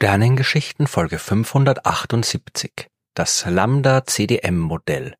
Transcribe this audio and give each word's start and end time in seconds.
Sternengeschichten 0.00 0.86
Folge 0.86 1.18
578. 1.18 2.86
Das 3.14 3.44
Lambda 3.48 4.06
CDM 4.06 4.56
Modell. 4.56 5.16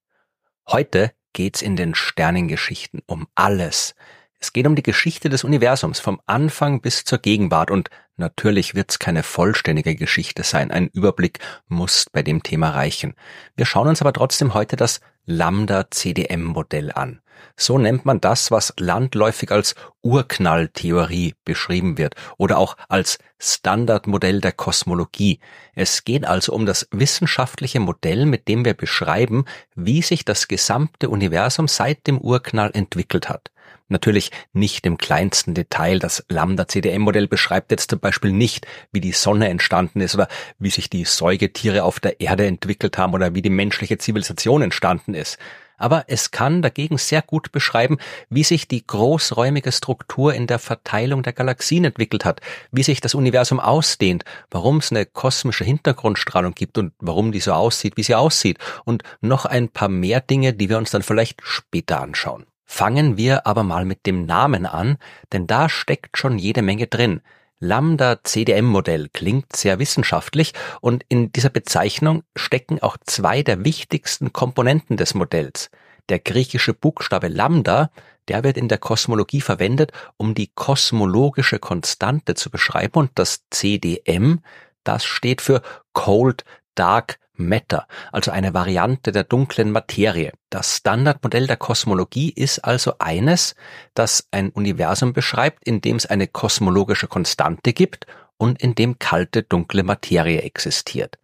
Heute 0.69 1.11
geht's 1.33 1.63
in 1.63 1.75
den 1.75 1.97
Sternengeschichten 1.97 3.03
um 3.07 3.27
alles. 3.35 3.97
Es 4.39 4.53
geht 4.53 4.69
um 4.69 4.77
die 4.77 4.85
Geschichte 4.85 5.31
des 5.31 5.43
Universums 5.43 5.99
vom 5.99 6.21
Anfang 6.27 6.81
bis 6.81 7.03
zur 7.03 7.19
Gegenwart 7.19 7.73
und 7.73 7.91
natürlich 8.19 8.77
wird's 8.77 9.01
keine 9.01 9.25
vollständige 9.25 9.97
Geschichte 9.97 10.45
sein. 10.45 10.71
Ein 10.71 10.87
Überblick 10.87 11.41
muss 11.67 12.07
bei 12.13 12.23
dem 12.23 12.45
Thema 12.45 12.71
reichen. 12.71 13.15
Wir 13.57 13.67
schauen 13.67 13.89
uns 13.89 14.01
aber 14.01 14.13
trotzdem 14.13 14.55
heute 14.55 14.77
das 14.77 15.01
Lambda 15.31 15.91
CDM 15.91 16.43
Modell 16.43 16.91
an. 16.91 17.21
So 17.55 17.77
nennt 17.77 18.07
man 18.07 18.19
das, 18.19 18.51
was 18.51 18.73
landläufig 18.79 19.53
als 19.53 19.75
Urknalltheorie 20.03 21.35
beschrieben 21.45 21.99
wird 21.99 22.15
oder 22.39 22.57
auch 22.57 22.79
als 22.89 23.19
Standardmodell 23.39 24.41
der 24.41 24.53
Kosmologie. 24.53 25.41
Es 25.75 26.05
geht 26.05 26.25
also 26.25 26.55
um 26.55 26.65
das 26.65 26.89
wissenschaftliche 26.93 27.79
Modell, 27.79 28.25
mit 28.25 28.49
dem 28.49 28.65
wir 28.65 28.73
beschreiben, 28.73 29.45
wie 29.75 30.01
sich 30.01 30.25
das 30.25 30.49
gesamte 30.49 31.11
Universum 31.11 31.69
seit 31.69 32.07
dem 32.07 32.19
Urknall 32.19 32.71
entwickelt 32.73 33.29
hat. 33.29 33.51
Natürlich 33.89 34.31
nicht 34.53 34.87
im 34.87 34.99
kleinsten 34.99 35.55
Detail. 35.55 35.99
Das 35.99 36.25
Lambda-CDM-Modell 36.29 37.27
beschreibt 37.27 37.71
jetzt 37.71 37.91
zum 37.91 38.01
Beispiel 38.01 38.33
nicht, 38.33 38.67
wie 38.93 39.01
die 39.01 39.13
Sonne 39.13 39.49
entstanden 39.49 40.01
ist 40.01 40.15
oder 40.15 40.29
wie 40.59 40.71
sich 40.71 40.91
die 40.91 41.05
Säugetiere 41.05 41.85
auf 41.85 42.01
der 42.01 42.21
Erde 42.21 42.47
entwickelt 42.47 42.99
haben 42.99 43.15
oder 43.15 43.35
wie 43.35 43.43
die 43.43 43.51
menschliche 43.51 43.99
Zivilisation 43.99 44.63
entstanden 44.63 45.15
ist 45.15 45.39
aber 45.79 46.05
es 46.09 46.31
kann 46.31 46.61
dagegen 46.61 46.99
sehr 46.99 47.23
gut 47.23 47.53
beschreiben, 47.53 47.99
wie 48.29 48.45
sich 48.45 48.69
die 48.69 48.87
großräumige 48.87 49.73
Struktur 49.73 50.35
in 50.35 50.47
der 50.47 50.59
Verteilung 50.59 51.23
der 51.23 51.33
Galaxien 51.33 51.85
entwickelt 51.85 52.25
hat, 52.25 52.41
wie 52.73 52.83
sich 52.83 53.01
das 53.01 53.15
Universum 53.15 53.61
ausdehnt, 53.61 54.25
warum 54.51 54.79
es 54.79 54.91
eine 54.91 55.07
kosmische 55.07 55.65
Hintergrundstrahlung 55.65 56.55
gibt 56.55 56.77
und 56.77 56.93
warum 56.99 57.33
die 57.33 57.41
so 57.41 57.53
aussieht, 57.53 57.97
wie 57.97 58.03
sie 58.03 58.17
aussieht 58.17 58.59
und 58.85 59.05
noch 59.21 59.47
ein 59.47 59.69
paar 59.69 59.89
mehr 59.89 60.21
Dinge, 60.21 60.53
die 60.53 60.69
wir 60.69 60.79
uns 60.79 60.91
dann 60.91 61.03
vielleicht 61.03 61.41
später 61.43 62.01
anschauen. 62.01 62.45
Fangen 62.71 63.17
wir 63.17 63.47
aber 63.47 63.65
mal 63.65 63.87
mit 63.87 64.05
dem 64.05 64.27
Namen 64.27 64.67
an, 64.67 64.99
denn 65.33 65.47
da 65.47 65.71
steckt 65.71 66.19
schon 66.19 66.39
jede 66.39 66.61
Menge 66.61 66.87
drin. 66.87 67.23
Lambda-CDM-Modell 67.61 69.09
klingt 69.09 69.57
sehr 69.57 69.79
wissenschaftlich 69.81 70.53
und 70.83 71.03
in 71.09 71.33
dieser 71.33 71.49
Bezeichnung 71.49 72.23
stecken 72.37 72.81
auch 72.81 72.99
zwei 73.05 73.43
der 73.43 73.65
wichtigsten 73.65 74.35
Komponenten 74.35 74.99
des 74.99 75.15
Modells. 75.15 75.71
Der 76.11 76.21
griechische 76.21 76.75
Buchstabe 76.75 77.29
Lambda, 77.29 77.91
der 78.29 78.45
wird 78.45 78.59
in 78.59 78.69
der 78.69 78.79
Kosmologie 78.79 79.41
verwendet, 79.41 79.93
um 80.19 80.35
die 80.35 80.51
kosmologische 80.55 81.59
Konstante 81.59 82.35
zu 82.35 82.51
beschreiben 82.51 82.99
und 83.01 83.11
das 83.15 83.45
CDM, 83.51 84.41
das 84.85 85.05
steht 85.05 85.41
für 85.41 85.63
Cold 85.95 86.45
Dark 86.79 87.19
Matter, 87.35 87.87
also 88.13 88.31
eine 88.31 88.55
Variante 88.55 89.13
der 89.13 89.25
dunklen 89.25 89.71
Materie. 89.71 90.33
Das 90.51 90.77
Standardmodell 90.77 91.47
der 91.47 91.57
Kosmologie 91.57 92.31
ist 92.31 92.61
also 92.61 92.95
eines, 92.99 93.55
das 93.95 94.29
ein 94.31 94.51
Universum 94.51 95.13
beschreibt, 95.13 95.65
in 95.65 95.81
dem 95.81 95.97
es 95.97 96.07
eine 96.07 96.27
kosmologische 96.27 97.07
Konstante 97.07 97.73
gibt 97.73 98.07
und 98.37 98.63
in 98.63 98.75
dem 98.75 98.99
kalte 98.99 99.43
dunkle 99.43 99.83
Materie 99.83 100.43
existiert. 100.43 101.19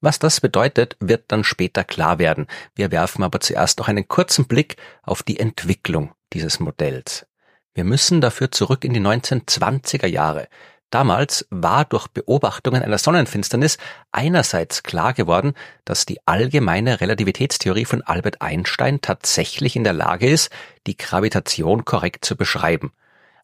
Was 0.00 0.18
das 0.18 0.40
bedeutet, 0.40 0.96
wird 1.00 1.24
dann 1.28 1.44
später 1.44 1.84
klar 1.84 2.18
werden. 2.18 2.46
Wir 2.74 2.90
werfen 2.90 3.22
aber 3.22 3.40
zuerst 3.40 3.78
noch 3.78 3.88
einen 3.88 4.08
kurzen 4.08 4.46
Blick 4.46 4.76
auf 5.02 5.22
die 5.22 5.38
Entwicklung 5.38 6.12
dieses 6.32 6.58
Modells. 6.58 7.26
Wir 7.74 7.84
müssen 7.84 8.20
dafür 8.20 8.50
zurück 8.50 8.84
in 8.84 8.94
die 8.94 9.00
1920er 9.00 10.06
Jahre. 10.06 10.48
Damals 10.90 11.46
war 11.50 11.84
durch 11.84 12.08
Beobachtungen 12.08 12.82
einer 12.82 12.98
Sonnenfinsternis 12.98 13.78
einerseits 14.10 14.82
klar 14.82 15.12
geworden, 15.12 15.54
dass 15.84 16.04
die 16.04 16.18
allgemeine 16.26 17.00
Relativitätstheorie 17.00 17.84
von 17.84 18.02
Albert 18.02 18.42
Einstein 18.42 19.00
tatsächlich 19.00 19.76
in 19.76 19.84
der 19.84 19.92
Lage 19.92 20.28
ist, 20.28 20.50
die 20.88 20.96
Gravitation 20.96 21.84
korrekt 21.84 22.24
zu 22.24 22.36
beschreiben. 22.36 22.92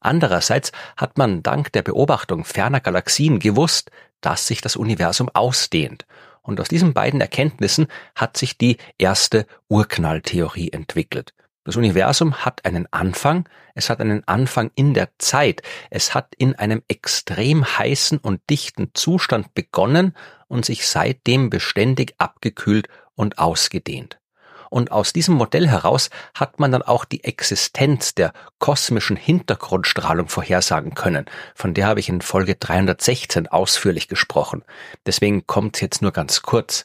Andererseits 0.00 0.72
hat 0.96 1.18
man 1.18 1.42
dank 1.44 1.72
der 1.72 1.82
Beobachtung 1.82 2.44
ferner 2.44 2.80
Galaxien 2.80 3.38
gewusst, 3.38 3.90
dass 4.20 4.48
sich 4.48 4.60
das 4.60 4.74
Universum 4.74 5.30
ausdehnt. 5.32 6.04
Und 6.42 6.60
aus 6.60 6.68
diesen 6.68 6.94
beiden 6.94 7.20
Erkenntnissen 7.20 7.86
hat 8.14 8.36
sich 8.36 8.58
die 8.58 8.76
erste 8.98 9.46
Urknalltheorie 9.68 10.70
entwickelt. 10.70 11.32
Das 11.66 11.74
Universum 11.74 12.44
hat 12.44 12.64
einen 12.64 12.86
Anfang, 12.92 13.48
es 13.74 13.90
hat 13.90 14.00
einen 14.00 14.22
Anfang 14.28 14.70
in 14.76 14.94
der 14.94 15.08
Zeit, 15.18 15.62
es 15.90 16.14
hat 16.14 16.32
in 16.38 16.54
einem 16.54 16.84
extrem 16.86 17.64
heißen 17.64 18.18
und 18.18 18.40
dichten 18.48 18.92
Zustand 18.94 19.52
begonnen 19.52 20.14
und 20.46 20.64
sich 20.64 20.86
seitdem 20.86 21.50
beständig 21.50 22.14
abgekühlt 22.18 22.86
und 23.16 23.38
ausgedehnt. 23.38 24.20
Und 24.70 24.92
aus 24.92 25.12
diesem 25.12 25.34
Modell 25.34 25.66
heraus 25.66 26.10
hat 26.34 26.60
man 26.60 26.70
dann 26.70 26.82
auch 26.82 27.04
die 27.04 27.24
Existenz 27.24 28.14
der 28.14 28.32
kosmischen 28.60 29.16
Hintergrundstrahlung 29.16 30.28
vorhersagen 30.28 30.94
können. 30.94 31.26
Von 31.56 31.74
der 31.74 31.88
habe 31.88 31.98
ich 31.98 32.08
in 32.08 32.20
Folge 32.20 32.54
316 32.54 33.48
ausführlich 33.48 34.06
gesprochen. 34.06 34.62
Deswegen 35.04 35.48
kommt 35.48 35.80
jetzt 35.80 36.00
nur 36.00 36.12
ganz 36.12 36.42
kurz. 36.42 36.84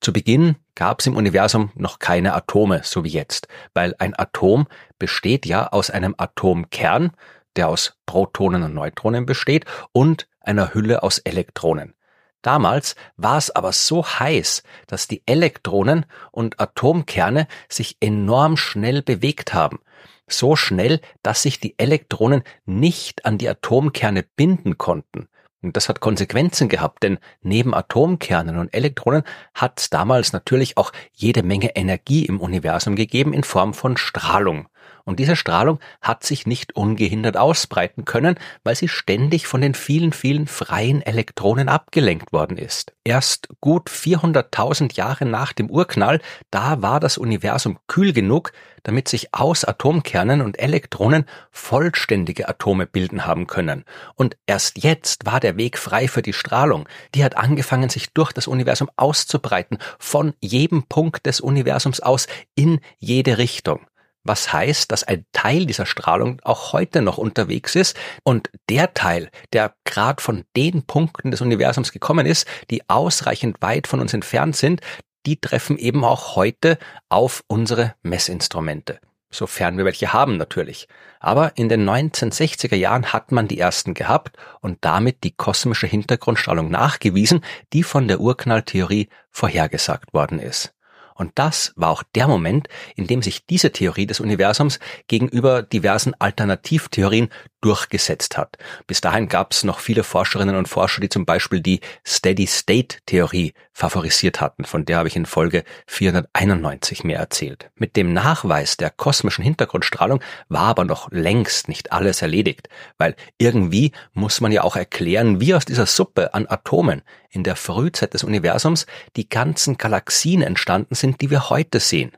Zu 0.00 0.12
Beginn 0.12 0.56
gab 0.74 1.00
es 1.00 1.06
im 1.06 1.16
Universum 1.16 1.70
noch 1.74 1.98
keine 1.98 2.34
Atome, 2.34 2.82
so 2.84 3.04
wie 3.04 3.08
jetzt, 3.08 3.48
weil 3.72 3.94
ein 3.98 4.18
Atom 4.18 4.66
besteht 4.98 5.46
ja 5.46 5.68
aus 5.68 5.90
einem 5.90 6.14
Atomkern, 6.18 7.12
der 7.56 7.68
aus 7.68 7.96
Protonen 8.06 8.62
und 8.62 8.74
Neutronen 8.74 9.26
besteht, 9.26 9.64
und 9.92 10.28
einer 10.40 10.74
Hülle 10.74 11.02
aus 11.02 11.18
Elektronen. 11.18 11.94
Damals 12.42 12.94
war 13.16 13.38
es 13.38 13.50
aber 13.50 13.72
so 13.72 14.04
heiß, 14.04 14.64
dass 14.86 15.08
die 15.08 15.22
Elektronen 15.24 16.04
und 16.30 16.60
Atomkerne 16.60 17.48
sich 17.70 17.96
enorm 18.00 18.58
schnell 18.58 19.00
bewegt 19.00 19.54
haben. 19.54 19.80
So 20.26 20.54
schnell, 20.54 21.00
dass 21.22 21.42
sich 21.42 21.58
die 21.58 21.78
Elektronen 21.78 22.42
nicht 22.66 23.24
an 23.24 23.38
die 23.38 23.48
Atomkerne 23.48 24.24
binden 24.36 24.76
konnten. 24.76 25.28
Und 25.64 25.76
das 25.76 25.88
hat 25.88 26.00
Konsequenzen 26.00 26.68
gehabt, 26.68 27.02
denn 27.02 27.18
neben 27.42 27.74
Atomkernen 27.74 28.58
und 28.58 28.74
Elektronen 28.74 29.22
hat 29.54 29.80
es 29.80 29.90
damals 29.90 30.32
natürlich 30.32 30.76
auch 30.76 30.92
jede 31.14 31.42
Menge 31.42 31.74
Energie 31.74 32.26
im 32.26 32.40
Universum 32.40 32.96
gegeben 32.96 33.32
in 33.32 33.44
Form 33.44 33.72
von 33.72 33.96
Strahlung. 33.96 34.68
Und 35.06 35.20
diese 35.20 35.36
Strahlung 35.36 35.80
hat 36.00 36.24
sich 36.24 36.46
nicht 36.46 36.76
ungehindert 36.76 37.36
ausbreiten 37.36 38.06
können, 38.06 38.36
weil 38.62 38.74
sie 38.74 38.88
ständig 38.88 39.46
von 39.46 39.60
den 39.60 39.74
vielen, 39.74 40.12
vielen 40.12 40.46
freien 40.46 41.02
Elektronen 41.02 41.68
abgelenkt 41.68 42.32
worden 42.32 42.56
ist. 42.56 42.94
Erst 43.04 43.48
gut 43.60 43.90
400.000 43.90 44.96
Jahre 44.96 45.26
nach 45.26 45.52
dem 45.52 45.68
Urknall, 45.68 46.20
da 46.50 46.80
war 46.80 47.00
das 47.00 47.18
Universum 47.18 47.78
kühl 47.86 48.14
genug, 48.14 48.52
damit 48.82 49.08
sich 49.08 49.34
aus 49.34 49.64
Atomkernen 49.64 50.40
und 50.40 50.58
Elektronen 50.58 51.26
vollständige 51.50 52.48
Atome 52.48 52.86
bilden 52.86 53.26
haben 53.26 53.46
können. 53.46 53.84
Und 54.14 54.38
erst 54.46 54.82
jetzt 54.82 55.26
war 55.26 55.40
der 55.40 55.58
Weg 55.58 55.76
frei 55.76 56.08
für 56.08 56.22
die 56.22 56.32
Strahlung. 56.32 56.88
Die 57.14 57.24
hat 57.24 57.36
angefangen, 57.36 57.90
sich 57.90 58.14
durch 58.14 58.32
das 58.32 58.46
Universum 58.46 58.90
auszubreiten, 58.96 59.78
von 59.98 60.32
jedem 60.40 60.84
Punkt 60.84 61.26
des 61.26 61.40
Universums 61.40 62.00
aus 62.00 62.26
in 62.54 62.80
jede 62.98 63.36
Richtung 63.36 63.80
was 64.24 64.52
heißt, 64.52 64.90
dass 64.90 65.04
ein 65.04 65.24
Teil 65.32 65.66
dieser 65.66 65.86
Strahlung 65.86 66.40
auch 66.42 66.72
heute 66.72 67.02
noch 67.02 67.18
unterwegs 67.18 67.76
ist 67.76 67.96
und 68.24 68.50
der 68.68 68.94
Teil, 68.94 69.30
der 69.52 69.74
gerade 69.84 70.22
von 70.22 70.44
den 70.56 70.82
Punkten 70.82 71.30
des 71.30 71.40
Universums 71.40 71.92
gekommen 71.92 72.26
ist, 72.26 72.46
die 72.70 72.88
ausreichend 72.88 73.60
weit 73.60 73.86
von 73.86 74.00
uns 74.00 74.14
entfernt 74.14 74.56
sind, 74.56 74.80
die 75.26 75.40
treffen 75.40 75.78
eben 75.78 76.04
auch 76.04 76.36
heute 76.36 76.78
auf 77.08 77.44
unsere 77.46 77.94
Messinstrumente. 78.02 78.98
Sofern 79.30 79.76
wir 79.76 79.84
welche 79.84 80.12
haben 80.12 80.36
natürlich. 80.36 80.86
Aber 81.18 81.56
in 81.56 81.68
den 81.68 81.88
1960er 81.88 82.76
Jahren 82.76 83.12
hat 83.12 83.32
man 83.32 83.48
die 83.48 83.58
ersten 83.58 83.94
gehabt 83.94 84.36
und 84.60 84.78
damit 84.82 85.24
die 85.24 85.32
kosmische 85.32 85.88
Hintergrundstrahlung 85.88 86.70
nachgewiesen, 86.70 87.44
die 87.72 87.82
von 87.82 88.06
der 88.06 88.20
Urknalltheorie 88.20 89.08
vorhergesagt 89.30 90.14
worden 90.14 90.38
ist. 90.38 90.72
Und 91.14 91.32
das 91.36 91.72
war 91.76 91.90
auch 91.90 92.02
der 92.14 92.28
Moment, 92.28 92.68
in 92.96 93.06
dem 93.06 93.22
sich 93.22 93.46
diese 93.46 93.70
Theorie 93.70 94.06
des 94.06 94.20
Universums 94.20 94.80
gegenüber 95.06 95.62
diversen 95.62 96.14
Alternativtheorien 96.18 97.28
durchgesetzt 97.64 98.36
hat. 98.36 98.58
Bis 98.86 99.00
dahin 99.00 99.28
gab 99.28 99.52
es 99.52 99.64
noch 99.64 99.78
viele 99.78 100.04
Forscherinnen 100.04 100.54
und 100.54 100.68
Forscher, 100.68 101.00
die 101.00 101.08
zum 101.08 101.24
Beispiel 101.24 101.60
die 101.60 101.80
Steady-State-Theorie 102.06 103.54
favorisiert 103.72 104.42
hatten. 104.42 104.64
Von 104.64 104.84
der 104.84 104.98
habe 104.98 105.08
ich 105.08 105.16
in 105.16 105.24
Folge 105.24 105.64
491 105.86 107.04
mehr 107.04 107.18
erzählt. 107.18 107.70
Mit 107.74 107.96
dem 107.96 108.12
Nachweis 108.12 108.76
der 108.76 108.90
kosmischen 108.90 109.42
Hintergrundstrahlung 109.42 110.20
war 110.48 110.66
aber 110.66 110.84
noch 110.84 111.10
längst 111.10 111.68
nicht 111.68 111.90
alles 111.90 112.20
erledigt, 112.20 112.68
weil 112.98 113.16
irgendwie 113.38 113.92
muss 114.12 114.42
man 114.42 114.52
ja 114.52 114.62
auch 114.62 114.76
erklären, 114.76 115.40
wie 115.40 115.54
aus 115.54 115.64
dieser 115.64 115.86
Suppe 115.86 116.34
an 116.34 116.46
Atomen 116.46 117.00
in 117.30 117.44
der 117.44 117.56
Frühzeit 117.56 118.12
des 118.12 118.24
Universums 118.24 118.84
die 119.16 119.28
ganzen 119.28 119.78
Galaxien 119.78 120.42
entstanden 120.42 120.94
sind, 120.94 121.22
die 121.22 121.30
wir 121.30 121.48
heute 121.48 121.80
sehen. 121.80 122.12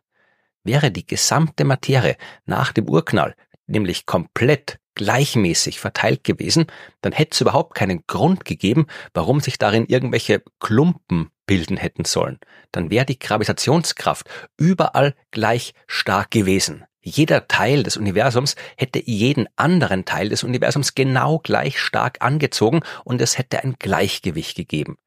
Wäre 0.64 0.90
die 0.90 1.06
gesamte 1.06 1.64
Materie 1.64 2.16
nach 2.46 2.72
dem 2.72 2.88
Urknall 2.88 3.36
nämlich 3.66 4.06
komplett 4.06 4.78
gleichmäßig 4.96 5.78
verteilt 5.78 6.24
gewesen, 6.24 6.66
dann 7.02 7.12
hätte 7.12 7.34
es 7.34 7.40
überhaupt 7.40 7.76
keinen 7.76 8.02
Grund 8.08 8.44
gegeben, 8.44 8.86
warum 9.14 9.38
sich 9.38 9.58
darin 9.58 9.86
irgendwelche 9.86 10.42
Klumpen 10.58 11.30
bilden 11.46 11.76
hätten 11.76 12.04
sollen. 12.04 12.40
Dann 12.72 12.90
wäre 12.90 13.06
die 13.06 13.18
Gravitationskraft 13.18 14.28
überall 14.56 15.14
gleich 15.30 15.74
stark 15.86 16.32
gewesen. 16.32 16.84
Jeder 17.00 17.46
Teil 17.46 17.84
des 17.84 17.96
Universums 17.96 18.56
hätte 18.76 19.00
jeden 19.04 19.46
anderen 19.54 20.04
Teil 20.04 20.28
des 20.28 20.42
Universums 20.42 20.96
genau 20.96 21.38
gleich 21.38 21.78
stark 21.78 22.16
angezogen 22.20 22.80
und 23.04 23.20
es 23.20 23.38
hätte 23.38 23.62
ein 23.62 23.76
Gleichgewicht 23.78 24.56
gegeben. 24.56 24.98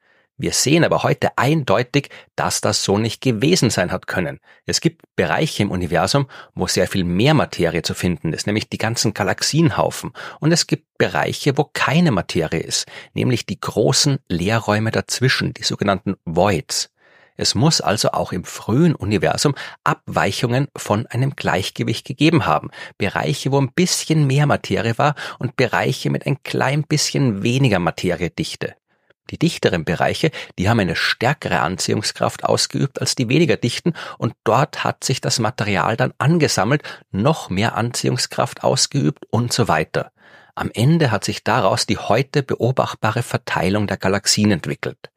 Wir 0.41 0.53
sehen 0.53 0.85
aber 0.85 1.03
heute 1.03 1.37
eindeutig, 1.37 2.07
dass 2.37 2.61
das 2.61 2.81
so 2.85 2.97
nicht 2.97 3.19
gewesen 3.19 3.69
sein 3.69 3.91
hat 3.91 4.07
können. 4.07 4.39
Es 4.65 4.79
gibt 4.79 5.01
Bereiche 5.17 5.63
im 5.63 5.69
Universum, 5.69 6.27
wo 6.55 6.65
sehr 6.65 6.87
viel 6.87 7.03
mehr 7.03 7.33
Materie 7.33 7.81
zu 7.81 7.93
finden 7.93 8.31
ist, 8.31 8.47
nämlich 8.47 8.69
die 8.69 8.77
ganzen 8.77 9.13
Galaxienhaufen. 9.13 10.13
Und 10.39 10.53
es 10.53 10.65
gibt 10.65 10.85
Bereiche, 10.97 11.57
wo 11.57 11.65
keine 11.65 12.11
Materie 12.11 12.61
ist, 12.61 12.87
nämlich 13.13 13.47
die 13.47 13.59
großen 13.59 14.19
Leerräume 14.29 14.91
dazwischen, 14.91 15.53
die 15.53 15.63
sogenannten 15.63 16.15
Voids. 16.23 16.89
Es 17.35 17.53
muss 17.53 17.81
also 17.81 18.11
auch 18.11 18.31
im 18.31 18.45
frühen 18.45 18.95
Universum 18.95 19.55
Abweichungen 19.83 20.69
von 20.73 21.05
einem 21.07 21.35
Gleichgewicht 21.35 22.07
gegeben 22.07 22.45
haben. 22.45 22.69
Bereiche, 22.97 23.51
wo 23.51 23.59
ein 23.59 23.73
bisschen 23.73 24.25
mehr 24.25 24.45
Materie 24.45 24.97
war 24.97 25.15
und 25.37 25.57
Bereiche 25.57 26.09
mit 26.09 26.25
ein 26.25 26.43
klein 26.43 26.83
bisschen 26.83 27.43
weniger 27.43 27.79
Materiedichte. 27.79 28.78
Die 29.29 29.37
dichteren 29.37 29.85
Bereiche, 29.85 30.31
die 30.57 30.69
haben 30.69 30.79
eine 30.79 30.95
stärkere 30.95 31.59
Anziehungskraft 31.59 32.43
ausgeübt 32.43 32.99
als 33.01 33.15
die 33.15 33.29
weniger 33.29 33.57
dichten 33.57 33.93
und 34.17 34.33
dort 34.43 34.83
hat 34.83 35.03
sich 35.03 35.21
das 35.21 35.39
Material 35.39 35.97
dann 35.97 36.13
angesammelt, 36.17 36.83
noch 37.11 37.49
mehr 37.49 37.75
Anziehungskraft 37.75 38.63
ausgeübt 38.63 39.25
und 39.29 39.53
so 39.53 39.67
weiter. 39.67 40.11
Am 40.55 40.71
Ende 40.73 41.11
hat 41.11 41.23
sich 41.23 41.43
daraus 41.43 41.85
die 41.85 41.97
heute 41.97 42.43
beobachtbare 42.43 43.23
Verteilung 43.23 43.87
der 43.87 43.97
Galaxien 43.97 44.51
entwickelt. 44.51 45.09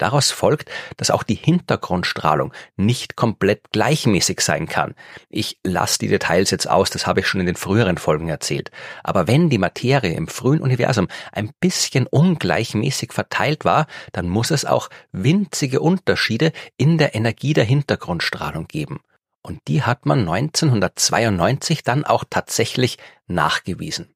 Daraus 0.00 0.30
folgt, 0.30 0.70
dass 0.96 1.10
auch 1.10 1.22
die 1.22 1.34
Hintergrundstrahlung 1.34 2.54
nicht 2.76 3.16
komplett 3.16 3.70
gleichmäßig 3.70 4.40
sein 4.40 4.66
kann. 4.66 4.94
Ich 5.28 5.58
lasse 5.62 5.98
die 5.98 6.08
Details 6.08 6.50
jetzt 6.50 6.70
aus, 6.70 6.88
das 6.88 7.06
habe 7.06 7.20
ich 7.20 7.26
schon 7.26 7.40
in 7.40 7.46
den 7.46 7.56
früheren 7.56 7.98
Folgen 7.98 8.30
erzählt. 8.30 8.70
Aber 9.04 9.28
wenn 9.28 9.50
die 9.50 9.58
Materie 9.58 10.14
im 10.14 10.26
frühen 10.26 10.62
Universum 10.62 11.08
ein 11.32 11.50
bisschen 11.60 12.06
ungleichmäßig 12.06 13.12
verteilt 13.12 13.66
war, 13.66 13.86
dann 14.12 14.26
muss 14.26 14.50
es 14.50 14.64
auch 14.64 14.88
winzige 15.12 15.80
Unterschiede 15.80 16.52
in 16.78 16.96
der 16.96 17.14
Energie 17.14 17.52
der 17.52 17.64
Hintergrundstrahlung 17.64 18.68
geben. 18.68 19.00
Und 19.42 19.60
die 19.68 19.82
hat 19.82 20.06
man 20.06 20.20
1992 20.20 21.82
dann 21.82 22.06
auch 22.06 22.24
tatsächlich 22.28 22.96
nachgewiesen. 23.26 24.14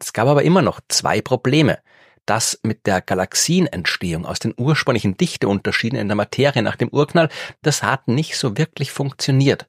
Es 0.00 0.12
gab 0.12 0.26
aber 0.26 0.42
immer 0.42 0.62
noch 0.62 0.80
zwei 0.88 1.20
Probleme 1.20 1.78
das 2.26 2.58
mit 2.62 2.86
der 2.86 3.00
Galaxienentstehung 3.00 4.26
aus 4.26 4.38
den 4.38 4.54
ursprünglichen 4.56 5.16
Dichteunterschieden 5.16 5.98
in 5.98 6.08
der 6.08 6.16
Materie 6.16 6.62
nach 6.62 6.76
dem 6.76 6.88
Urknall, 6.88 7.28
das 7.62 7.82
hat 7.82 8.08
nicht 8.08 8.36
so 8.36 8.56
wirklich 8.56 8.92
funktioniert. 8.92 9.68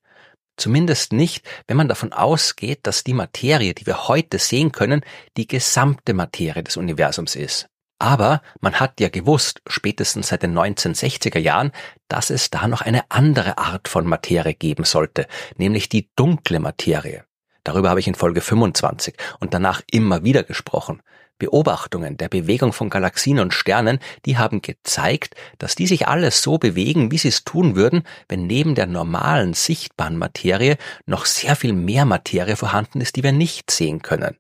Zumindest 0.56 1.14
nicht, 1.14 1.46
wenn 1.68 1.78
man 1.78 1.88
davon 1.88 2.14
ausgeht, 2.14 2.82
dass 2.84 3.04
die 3.04 3.14
Materie, 3.14 3.74
die 3.74 3.88
wir 3.88 4.08
heute 4.08 4.38
sehen 4.38 4.72
können, 4.72 5.02
die 5.36 5.48
gesamte 5.48 6.14
Materie 6.14 6.64
des 6.64 6.78
Universums 6.78 7.36
ist. 7.36 7.68
Aber 7.98 8.42
man 8.60 8.80
hat 8.80 9.00
ja 9.00 9.10
gewusst, 9.10 9.62
spätestens 9.66 10.28
seit 10.28 10.44
den 10.44 10.58
1960er 10.58 11.40
Jahren, 11.40 11.72
dass 12.08 12.30
es 12.30 12.50
da 12.50 12.68
noch 12.68 12.82
eine 12.82 13.10
andere 13.10 13.58
Art 13.58 13.88
von 13.88 14.06
Materie 14.06 14.54
geben 14.54 14.84
sollte, 14.84 15.26
nämlich 15.58 15.90
die 15.90 16.10
dunkle 16.16 16.60
Materie. 16.60 17.24
Darüber 17.64 17.90
habe 17.90 18.02
ich 18.02 18.08
in 18.08 18.16
Folge 18.16 18.42
25 18.42 19.16
und 19.40 19.54
danach 19.54 19.82
immer 19.90 20.24
wieder 20.24 20.44
gesprochen. 20.44 21.02
Beobachtungen 21.40 22.18
der 22.18 22.30
Bewegung 22.30 22.74
von 22.74 22.90
Galaxien 22.90 23.40
und 23.40 23.54
Sternen, 23.54 24.00
die 24.26 24.38
haben 24.38 24.62
gezeigt, 24.62 25.36
dass 25.58 25.76
die 25.76 25.88
sich 25.88 26.08
alles 26.08 26.42
so 26.42 26.58
bewegen, 26.58 27.12
wie 27.12 27.18
sie 27.18 27.30
es 27.30 27.44
tun 27.44 27.76
würden, 27.76 28.04
wenn 28.30 28.48
neben 28.48 28.76
der 28.76 28.88
normalen 28.88 29.54
sichtbaren 29.54 30.18
Materie 30.18 30.78
noch 31.06 31.26
sehr 31.26 31.56
viel 31.56 31.74
mehr 31.74 32.06
Materie 32.06 32.56
vorhanden 32.56 33.02
ist, 33.02 33.16
die 33.16 33.24
wir 33.24 33.32
nicht 33.32 33.72
sehen 33.72 34.02
können. 34.02 34.38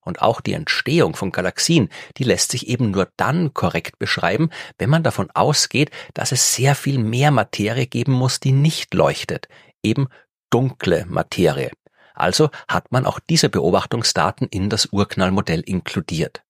Und 0.00 0.22
auch 0.22 0.40
die 0.40 0.52
Entstehung 0.52 1.16
von 1.16 1.32
Galaxien, 1.32 1.88
die 2.16 2.22
lässt 2.22 2.52
sich 2.52 2.68
eben 2.68 2.92
nur 2.92 3.08
dann 3.16 3.52
korrekt 3.54 3.98
beschreiben, 3.98 4.50
wenn 4.78 4.88
man 4.88 5.02
davon 5.02 5.30
ausgeht, 5.32 5.90
dass 6.14 6.30
es 6.30 6.54
sehr 6.54 6.76
viel 6.76 6.98
mehr 6.98 7.32
Materie 7.32 7.88
geben 7.88 8.12
muss, 8.12 8.38
die 8.38 8.52
nicht 8.52 8.94
leuchtet, 8.94 9.48
eben 9.82 10.06
dunkle 10.48 11.06
Materie. 11.06 11.72
Also 12.16 12.50
hat 12.66 12.90
man 12.90 13.06
auch 13.06 13.20
diese 13.20 13.48
Beobachtungsdaten 13.48 14.48
in 14.48 14.68
das 14.70 14.86
Urknallmodell 14.86 15.60
inkludiert. 15.60 16.42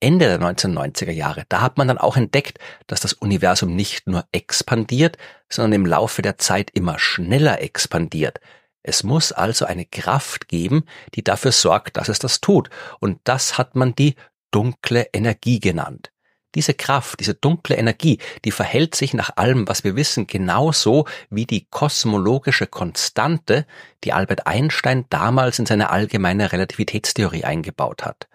Ende 0.00 0.26
der 0.26 0.40
1990er 0.40 1.12
Jahre, 1.12 1.44
da 1.48 1.62
hat 1.62 1.78
man 1.78 1.88
dann 1.88 1.98
auch 1.98 2.16
entdeckt, 2.16 2.58
dass 2.86 3.00
das 3.00 3.14
Universum 3.14 3.74
nicht 3.74 4.06
nur 4.06 4.26
expandiert, 4.30 5.16
sondern 5.48 5.72
im 5.72 5.86
Laufe 5.86 6.20
der 6.20 6.36
Zeit 6.36 6.70
immer 6.74 6.98
schneller 6.98 7.62
expandiert. 7.62 8.40
Es 8.82 9.02
muss 9.02 9.32
also 9.32 9.64
eine 9.64 9.86
Kraft 9.86 10.48
geben, 10.48 10.84
die 11.14 11.24
dafür 11.24 11.52
sorgt, 11.52 11.96
dass 11.96 12.08
es 12.08 12.18
das 12.18 12.40
tut. 12.40 12.70
Und 13.00 13.20
das 13.24 13.58
hat 13.58 13.74
man 13.74 13.94
die 13.94 14.16
dunkle 14.50 15.08
Energie 15.12 15.60
genannt. 15.60 16.12
Diese 16.54 16.74
Kraft, 16.74 17.20
diese 17.20 17.34
dunkle 17.34 17.76
Energie, 17.76 18.18
die 18.44 18.50
verhält 18.50 18.94
sich 18.94 19.12
nach 19.12 19.36
allem, 19.36 19.68
was 19.68 19.84
wir 19.84 19.96
wissen, 19.96 20.26
genauso 20.26 21.06
wie 21.28 21.44
die 21.44 21.66
kosmologische 21.68 22.66
Konstante, 22.66 23.66
die 24.04 24.12
Albert 24.12 24.46
Einstein 24.46 25.04
damals 25.10 25.58
in 25.58 25.66
seine 25.66 25.90
allgemeine 25.90 26.52
Relativitätstheorie 26.52 27.44
eingebaut 27.44 28.04
hat. 28.04 28.28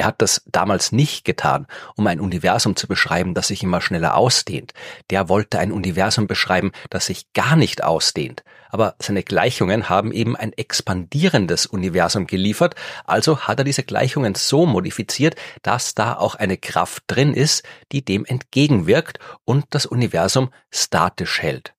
Er 0.00 0.06
hat 0.06 0.22
das 0.22 0.40
damals 0.46 0.92
nicht 0.92 1.26
getan, 1.26 1.66
um 1.94 2.06
ein 2.06 2.20
Universum 2.20 2.74
zu 2.74 2.88
beschreiben, 2.88 3.34
das 3.34 3.48
sich 3.48 3.62
immer 3.62 3.82
schneller 3.82 4.16
ausdehnt. 4.16 4.72
Der 5.10 5.28
wollte 5.28 5.58
ein 5.58 5.72
Universum 5.72 6.26
beschreiben, 6.26 6.72
das 6.88 7.04
sich 7.04 7.30
gar 7.34 7.54
nicht 7.54 7.84
ausdehnt. 7.84 8.42
Aber 8.70 8.94
seine 8.98 9.22
Gleichungen 9.22 9.90
haben 9.90 10.10
eben 10.10 10.36
ein 10.36 10.54
expandierendes 10.54 11.66
Universum 11.66 12.26
geliefert, 12.26 12.76
also 13.04 13.40
hat 13.40 13.58
er 13.58 13.64
diese 13.64 13.82
Gleichungen 13.82 14.34
so 14.36 14.64
modifiziert, 14.64 15.36
dass 15.60 15.94
da 15.94 16.14
auch 16.14 16.34
eine 16.34 16.56
Kraft 16.56 17.02
drin 17.06 17.34
ist, 17.34 17.62
die 17.92 18.02
dem 18.02 18.24
entgegenwirkt 18.24 19.18
und 19.44 19.66
das 19.68 19.84
Universum 19.84 20.48
statisch 20.70 21.42
hält. 21.42 21.74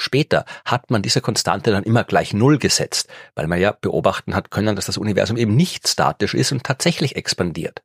Später 0.00 0.44
hat 0.64 0.92
man 0.92 1.02
diese 1.02 1.20
Konstante 1.20 1.72
dann 1.72 1.82
immer 1.82 2.04
gleich 2.04 2.32
Null 2.32 2.58
gesetzt, 2.58 3.08
weil 3.34 3.48
man 3.48 3.60
ja 3.60 3.72
beobachten 3.72 4.36
hat 4.36 4.52
können, 4.52 4.76
dass 4.76 4.86
das 4.86 4.96
Universum 4.96 5.36
eben 5.36 5.56
nicht 5.56 5.88
statisch 5.88 6.34
ist 6.34 6.52
und 6.52 6.62
tatsächlich 6.62 7.16
expandiert. 7.16 7.82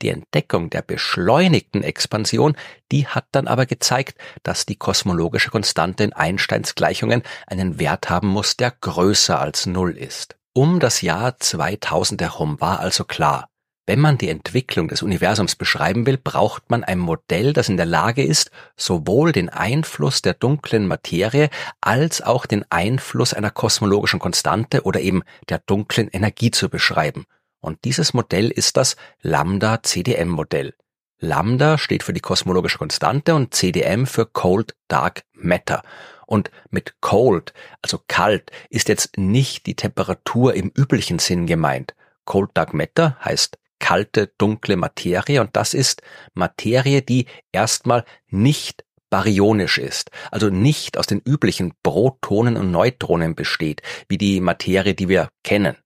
Die 0.00 0.10
Entdeckung 0.10 0.70
der 0.70 0.82
beschleunigten 0.82 1.82
Expansion, 1.82 2.56
die 2.92 3.08
hat 3.08 3.26
dann 3.32 3.48
aber 3.48 3.66
gezeigt, 3.66 4.16
dass 4.44 4.66
die 4.66 4.76
kosmologische 4.76 5.50
Konstante 5.50 6.04
in 6.04 6.12
Einsteins 6.12 6.76
Gleichungen 6.76 7.24
einen 7.48 7.80
Wert 7.80 8.08
haben 8.08 8.28
muss, 8.28 8.56
der 8.56 8.70
größer 8.70 9.40
als 9.40 9.66
Null 9.66 9.98
ist. 9.98 10.36
Um 10.52 10.78
das 10.78 11.02
Jahr 11.02 11.40
2000 11.40 12.22
herum 12.22 12.60
war 12.60 12.78
also 12.78 13.02
klar, 13.02 13.48
wenn 13.88 14.00
man 14.00 14.18
die 14.18 14.28
Entwicklung 14.28 14.88
des 14.88 15.02
Universums 15.02 15.56
beschreiben 15.56 16.04
will, 16.04 16.18
braucht 16.18 16.68
man 16.68 16.84
ein 16.84 16.98
Modell, 16.98 17.54
das 17.54 17.70
in 17.70 17.78
der 17.78 17.86
Lage 17.86 18.22
ist, 18.22 18.50
sowohl 18.76 19.32
den 19.32 19.48
Einfluss 19.48 20.20
der 20.20 20.34
dunklen 20.34 20.86
Materie 20.86 21.48
als 21.80 22.20
auch 22.20 22.44
den 22.44 22.66
Einfluss 22.70 23.32
einer 23.32 23.50
kosmologischen 23.50 24.20
Konstante 24.20 24.82
oder 24.82 25.00
eben 25.00 25.22
der 25.48 25.60
dunklen 25.60 26.08
Energie 26.08 26.50
zu 26.50 26.68
beschreiben. 26.68 27.24
Und 27.60 27.86
dieses 27.86 28.12
Modell 28.12 28.50
ist 28.50 28.76
das 28.76 28.96
Lambda-CDM-Modell. 29.22 30.74
Lambda 31.18 31.78
steht 31.78 32.02
für 32.02 32.12
die 32.12 32.20
kosmologische 32.20 32.76
Konstante 32.76 33.34
und 33.34 33.54
CDM 33.54 34.04
für 34.04 34.26
Cold 34.26 34.76
Dark 34.88 35.22
Matter. 35.32 35.82
Und 36.26 36.50
mit 36.68 36.96
cold, 37.00 37.54
also 37.80 37.98
kalt, 38.06 38.50
ist 38.68 38.90
jetzt 38.90 39.16
nicht 39.16 39.64
die 39.64 39.76
Temperatur 39.76 40.52
im 40.52 40.70
üblichen 40.76 41.18
Sinn 41.18 41.46
gemeint. 41.46 41.94
Cold 42.26 42.50
Dark 42.52 42.74
Matter 42.74 43.16
heißt 43.24 43.56
kalte, 43.78 44.32
dunkle 44.38 44.76
Materie 44.76 45.40
und 45.40 45.56
das 45.56 45.74
ist 45.74 46.02
Materie, 46.34 47.02
die 47.02 47.26
erstmal 47.52 48.04
nicht 48.28 48.84
baryonisch 49.10 49.78
ist, 49.78 50.10
also 50.30 50.50
nicht 50.50 50.98
aus 50.98 51.06
den 51.06 51.20
üblichen 51.20 51.72
Protonen 51.82 52.56
und 52.56 52.70
Neutronen 52.70 53.34
besteht, 53.34 53.82
wie 54.08 54.18
die 54.18 54.40
Materie, 54.40 54.94
die 54.94 55.08
wir 55.08 55.30
kennen. 55.42 55.76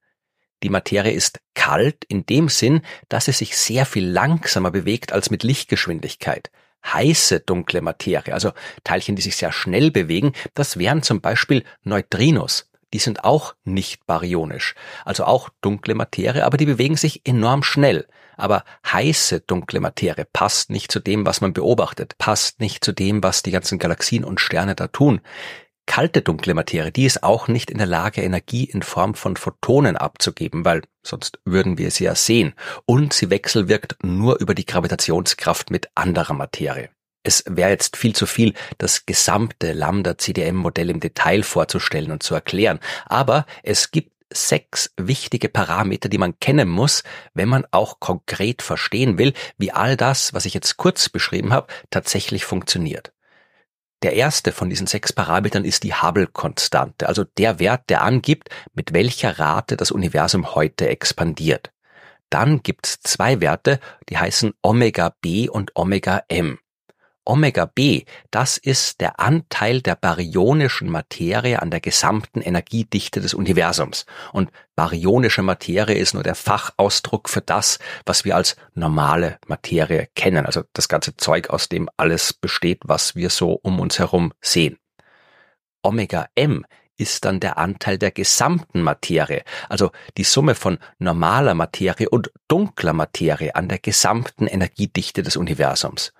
Die 0.62 0.70
Materie 0.70 1.12
ist 1.12 1.40
kalt 1.54 2.04
in 2.04 2.24
dem 2.26 2.48
Sinn, 2.48 2.82
dass 3.08 3.24
sie 3.26 3.32
sich 3.32 3.56
sehr 3.56 3.84
viel 3.84 4.08
langsamer 4.08 4.70
bewegt 4.70 5.12
als 5.12 5.30
mit 5.30 5.42
Lichtgeschwindigkeit. 5.42 6.50
Heiße 6.84 7.40
dunkle 7.40 7.80
Materie, 7.80 8.34
also 8.34 8.52
Teilchen, 8.82 9.14
die 9.14 9.22
sich 9.22 9.36
sehr 9.36 9.52
schnell 9.52 9.90
bewegen, 9.90 10.32
das 10.54 10.78
wären 10.78 11.02
zum 11.02 11.20
Beispiel 11.20 11.64
Neutrinos 11.84 12.71
die 12.92 12.98
sind 12.98 13.24
auch 13.24 13.54
nicht 13.64 14.06
baryonisch, 14.06 14.74
also 15.04 15.24
auch 15.24 15.48
dunkle 15.60 15.94
Materie, 15.94 16.44
aber 16.44 16.56
die 16.56 16.66
bewegen 16.66 16.96
sich 16.96 17.22
enorm 17.24 17.62
schnell. 17.62 18.06
Aber 18.36 18.64
heiße 18.90 19.40
dunkle 19.40 19.80
Materie 19.80 20.26
passt 20.32 20.70
nicht 20.70 20.90
zu 20.90 21.00
dem, 21.00 21.26
was 21.26 21.40
man 21.40 21.52
beobachtet, 21.52 22.16
passt 22.18 22.60
nicht 22.60 22.84
zu 22.84 22.92
dem, 22.92 23.22
was 23.22 23.42
die 23.42 23.50
ganzen 23.50 23.78
Galaxien 23.78 24.24
und 24.24 24.40
Sterne 24.40 24.74
da 24.74 24.88
tun. 24.88 25.20
Kalte 25.86 26.22
dunkle 26.22 26.54
Materie, 26.54 26.92
die 26.92 27.04
ist 27.04 27.22
auch 27.22 27.48
nicht 27.48 27.70
in 27.70 27.78
der 27.78 27.86
Lage, 27.86 28.22
Energie 28.22 28.64
in 28.64 28.82
Form 28.82 29.14
von 29.14 29.36
Photonen 29.36 29.96
abzugeben, 29.96 30.64
weil 30.64 30.82
sonst 31.02 31.40
würden 31.44 31.76
wir 31.76 31.90
sie 31.90 32.04
ja 32.04 32.14
sehen. 32.14 32.54
Und 32.86 33.12
sie 33.12 33.30
wechselwirkt 33.30 33.96
nur 34.02 34.40
über 34.40 34.54
die 34.54 34.64
Gravitationskraft 34.64 35.70
mit 35.70 35.88
anderer 35.94 36.34
Materie. 36.34 36.90
Es 37.22 37.44
wäre 37.48 37.70
jetzt 37.70 37.96
viel 37.96 38.14
zu 38.14 38.26
viel, 38.26 38.54
das 38.78 39.06
gesamte 39.06 39.72
Lambda-CDM-Modell 39.72 40.90
im 40.90 41.00
Detail 41.00 41.42
vorzustellen 41.42 42.10
und 42.10 42.22
zu 42.22 42.34
erklären. 42.34 42.80
Aber 43.06 43.46
es 43.62 43.90
gibt 43.90 44.12
sechs 44.32 44.92
wichtige 44.96 45.48
Parameter, 45.48 46.08
die 46.08 46.18
man 46.18 46.38
kennen 46.40 46.68
muss, 46.68 47.02
wenn 47.34 47.48
man 47.48 47.66
auch 47.70 48.00
konkret 48.00 48.62
verstehen 48.62 49.18
will, 49.18 49.34
wie 49.58 49.72
all 49.72 49.96
das, 49.96 50.34
was 50.34 50.46
ich 50.46 50.54
jetzt 50.54 50.76
kurz 50.76 51.08
beschrieben 51.08 51.52
habe, 51.52 51.72
tatsächlich 51.90 52.44
funktioniert. 52.44 53.12
Der 54.02 54.14
erste 54.14 54.50
von 54.50 54.68
diesen 54.68 54.88
sechs 54.88 55.12
Parametern 55.12 55.64
ist 55.64 55.84
die 55.84 55.94
Hubble-Konstante, 55.94 57.08
also 57.08 57.22
der 57.22 57.60
Wert, 57.60 57.88
der 57.88 58.02
angibt, 58.02 58.48
mit 58.74 58.92
welcher 58.92 59.38
Rate 59.38 59.76
das 59.76 59.92
Universum 59.92 60.56
heute 60.56 60.88
expandiert. 60.88 61.72
Dann 62.28 62.62
gibt's 62.62 62.98
zwei 63.00 63.40
Werte, 63.40 63.78
die 64.08 64.18
heißen 64.18 64.54
Omega 64.62 65.14
B 65.20 65.48
und 65.48 65.76
Omega 65.76 66.24
M. 66.28 66.58
Omega 67.24 67.66
B, 67.66 68.04
das 68.32 68.56
ist 68.56 69.00
der 69.00 69.20
Anteil 69.20 69.80
der 69.80 69.94
baryonischen 69.94 70.88
Materie 70.90 71.62
an 71.62 71.70
der 71.70 71.80
gesamten 71.80 72.40
Energiedichte 72.40 73.20
des 73.20 73.32
Universums. 73.32 74.06
Und 74.32 74.50
baryonische 74.74 75.42
Materie 75.42 75.96
ist 75.96 76.14
nur 76.14 76.24
der 76.24 76.34
Fachausdruck 76.34 77.28
für 77.28 77.40
das, 77.40 77.78
was 78.06 78.24
wir 78.24 78.34
als 78.34 78.56
normale 78.74 79.38
Materie 79.46 80.08
kennen. 80.16 80.46
Also 80.46 80.64
das 80.72 80.88
ganze 80.88 81.16
Zeug, 81.16 81.50
aus 81.50 81.68
dem 81.68 81.88
alles 81.96 82.32
besteht, 82.32 82.80
was 82.84 83.14
wir 83.14 83.30
so 83.30 83.52
um 83.62 83.78
uns 83.78 84.00
herum 84.00 84.32
sehen. 84.40 84.78
Omega 85.82 86.26
M 86.34 86.64
ist 86.96 87.24
dann 87.24 87.40
der 87.40 87.56
Anteil 87.56 87.98
der 87.98 88.10
gesamten 88.10 88.82
Materie, 88.82 89.42
also 89.68 89.90
die 90.16 90.24
Summe 90.24 90.54
von 90.54 90.78
normaler 90.98 91.54
Materie 91.54 92.08
und 92.08 92.32
dunkler 92.48 92.92
Materie 92.92 93.54
an 93.54 93.68
der 93.68 93.78
gesamten 93.78 94.46
Energiedichte 94.46 95.22
des 95.22 95.36
Universums. 95.36 96.12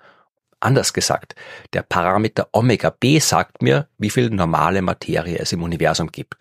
Anders 0.63 0.93
gesagt, 0.93 1.35
der 1.73 1.83
Parameter 1.83 2.49
Omega 2.53 2.91
B 2.91 3.19
sagt 3.19 3.63
mir, 3.63 3.89
wie 3.99 4.11
viel 4.11 4.31
normale 4.31 4.81
Materie 4.81 5.39
es 5.39 5.53
im 5.53 5.63
Universum 5.65 6.13
gibt. 6.13 6.37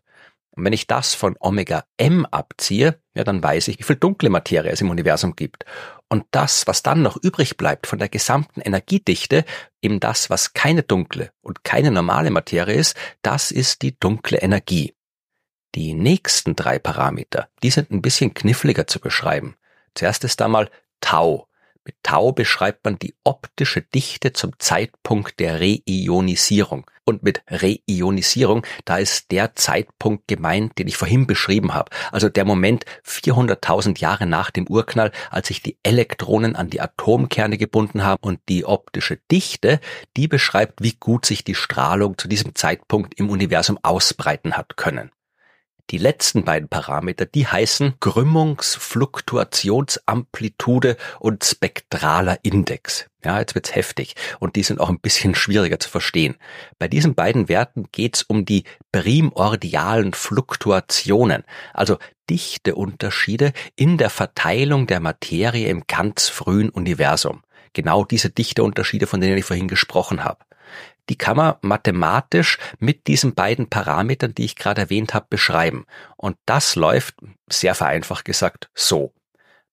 Und 0.52 0.64
wenn 0.64 0.74
ich 0.74 0.86
das 0.86 1.16
von 1.16 1.36
Omega 1.40 1.86
M 1.98 2.28
abziehe, 2.28 3.02
ja, 3.16 3.24
dann 3.24 3.42
weiß 3.42 3.70
ich, 3.70 3.80
wie 3.80 3.84
viel 3.84 3.96
dunkle 3.96 4.30
Materie 4.30 4.72
es 4.72 4.82
im 4.82 4.92
Universum 4.92 5.36
gibt. 5.36 5.66
Und 6.08 6.26
das, 6.30 6.68
was 6.68 6.84
dann 6.84 7.02
noch 7.02 7.18
übrig 7.18 7.58
bleibt 7.58 7.88
von 7.88 7.98
der 7.98 8.10
gesamten 8.10 8.62
Energiedichte, 8.62 9.44
eben 9.82 10.00
das, 10.00 10.30
was 10.30 10.54
keine 10.54 10.84
dunkle 10.84 11.32
und 11.42 11.64
keine 11.64 11.90
normale 11.90 12.30
Materie 12.30 12.76
ist, 12.76 12.96
das 13.24 13.50
ist 13.50 13.82
die 13.82 13.98
dunkle 13.98 14.38
Energie. 14.38 14.94
Die 15.74 15.96
nächsten 15.96 16.56
drei 16.56 16.78
Parameter, 16.78 17.48
die 17.64 17.72
sind 17.72 17.90
ein 17.90 18.04
bisschen 18.04 18.36
kniffliger 18.36 18.86
zu 18.86 19.00
beschreiben. 19.00 19.56
Zuerst 19.96 20.24
ist 20.26 20.42
da 20.42 20.48
mal 20.48 20.70
Tau. 21.00 21.48
Mit 21.84 21.96
Tau 22.04 22.32
beschreibt 22.32 22.86
man 22.86 23.00
die 23.00 23.16
optische 23.24 23.82
Dichte 23.82 24.34
zum 24.34 24.52
Zeitpunkt 24.60 25.40
der 25.40 25.60
Reionisierung. 25.60 26.86
Und 27.06 27.24
mit 27.24 27.42
Reionisierung, 27.48 28.68
da 28.86 28.98
ist 28.98 29.32
der 29.32 29.56
Zeitpunkt 29.56 30.28
gemeint, 30.28 30.78
den 30.78 30.88
ich 30.88 30.96
vorhin 30.96 31.26
beschrieben 31.26 31.74
habe. 31.74 31.90
Also 32.12 32.30
der 32.30 32.46
Moment 32.46 32.86
400.000 33.04 34.00
Jahre 34.00 34.28
nach 34.28 34.52
dem 34.52 34.68
Urknall, 34.68 35.12
als 35.32 35.48
sich 35.48 35.64
die 35.64 35.80
Elektronen 35.82 36.56
an 36.56 36.70
die 36.70 36.82
Atomkerne 36.82 37.58
gebunden 37.58 38.04
haben. 38.04 38.22
Und 38.22 38.40
die 38.48 38.66
optische 38.66 39.18
Dichte, 39.32 39.80
die 40.16 40.28
beschreibt, 40.28 40.84
wie 40.84 40.94
gut 40.94 41.26
sich 41.26 41.44
die 41.44 41.56
Strahlung 41.56 42.16
zu 42.20 42.28
diesem 42.28 42.54
Zeitpunkt 42.54 43.20
im 43.20 43.32
Universum 43.32 43.80
ausbreiten 43.82 44.54
hat 44.56 44.78
können. 44.78 45.12
Die 45.92 45.98
letzten 45.98 46.44
beiden 46.46 46.70
Parameter, 46.70 47.26
die 47.26 47.48
heißen 47.48 47.96
Krümmungsfluktuationsamplitude 48.00 50.96
und 51.20 51.44
spektraler 51.44 52.40
Index. 52.44 53.08
Ja, 53.26 53.40
jetzt 53.40 53.56
wird's 53.56 53.76
heftig 53.76 54.16
und 54.40 54.56
die 54.56 54.64
sind 54.64 54.80
auch 54.80 54.88
ein 54.88 55.02
bisschen 55.02 55.36
schwieriger 55.36 55.82
zu 55.82 55.90
verstehen. 55.90 56.38
Bei 56.80 56.88
diesen 56.88 57.14
beiden 57.14 57.50
Werten 57.50 57.90
geht's 57.92 58.24
um 58.24 58.46
die 58.46 58.64
primordialen 58.94 60.14
Fluktuationen, 60.14 61.44
also 61.74 61.98
Dichteunterschiede 62.30 63.52
in 63.76 63.98
der 63.98 64.10
Verteilung 64.10 64.88
der 64.88 65.02
Materie 65.02 65.68
im 65.68 65.84
ganz 65.88 66.30
frühen 66.30 66.70
Universum. 66.70 67.42
Genau 67.74 68.06
diese 68.06 68.30
Dichteunterschiede, 68.30 69.08
von 69.08 69.20
denen 69.20 69.38
ich 69.38 69.44
vorhin 69.44 69.68
gesprochen 69.68 70.24
habe 70.24 70.40
die 71.12 71.18
kann 71.18 71.36
man 71.36 71.56
mathematisch 71.60 72.58
mit 72.80 73.08
diesen 73.08 73.36
beiden 73.36 73.70
Parametern, 73.70 74.34
die 74.34 74.46
ich 74.46 74.56
gerade 74.56 74.80
erwähnt 74.80 75.14
habe, 75.14 75.26
beschreiben. 75.30 75.86
Und 76.16 76.38
das 76.46 76.78
läuft, 76.78 77.16
sehr 77.50 77.76
vereinfacht 77.76 78.24
gesagt, 78.24 78.70
so. 78.74 79.12